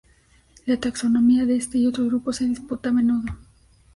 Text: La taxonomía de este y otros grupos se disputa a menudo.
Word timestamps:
La 0.65 0.77
taxonomía 0.79 1.45
de 1.45 1.57
este 1.57 1.77
y 1.77 1.85
otros 1.85 2.07
grupos 2.07 2.37
se 2.37 2.45
disputa 2.47 2.89
a 2.89 2.91
menudo. 2.91 3.37